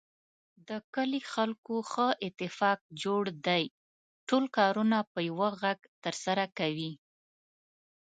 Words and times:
د 0.67 0.69
کلي 0.95 1.21
خلکو 1.33 1.75
ښه 1.91 2.07
اتفاق 2.27 2.79
جوړ 3.03 3.23
دی. 3.47 3.63
ټول 4.27 4.43
کارونه 4.57 4.97
په 5.13 5.19
یوه 5.29 5.49
غږ 5.61 5.79
ترسره 6.03 6.45
کوي. 6.59 6.91